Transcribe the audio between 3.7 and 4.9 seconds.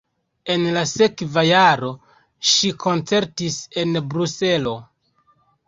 en Bruselo.